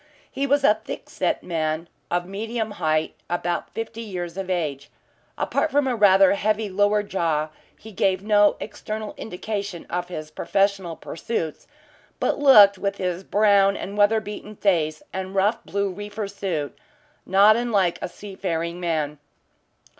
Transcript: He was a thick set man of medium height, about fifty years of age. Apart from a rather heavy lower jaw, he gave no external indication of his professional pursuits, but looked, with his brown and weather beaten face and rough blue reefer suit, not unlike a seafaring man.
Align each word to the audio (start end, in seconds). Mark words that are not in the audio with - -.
He 0.31 0.47
was 0.47 0.63
a 0.63 0.79
thick 0.83 1.11
set 1.11 1.43
man 1.43 1.87
of 2.09 2.25
medium 2.25 2.71
height, 2.81 3.13
about 3.29 3.69
fifty 3.69 4.01
years 4.01 4.35
of 4.35 4.49
age. 4.49 4.89
Apart 5.37 5.69
from 5.69 5.85
a 5.87 5.95
rather 5.95 6.33
heavy 6.33 6.71
lower 6.71 7.03
jaw, 7.03 7.49
he 7.77 7.91
gave 7.91 8.23
no 8.23 8.57
external 8.59 9.13
indication 9.15 9.85
of 9.91 10.07
his 10.07 10.31
professional 10.31 10.95
pursuits, 10.95 11.67
but 12.19 12.39
looked, 12.39 12.79
with 12.79 12.97
his 12.97 13.23
brown 13.23 13.77
and 13.77 13.95
weather 13.95 14.19
beaten 14.19 14.55
face 14.55 15.03
and 15.13 15.35
rough 15.35 15.63
blue 15.65 15.91
reefer 15.91 16.27
suit, 16.27 16.75
not 17.23 17.55
unlike 17.55 17.99
a 18.01 18.09
seafaring 18.09 18.79
man. 18.79 19.19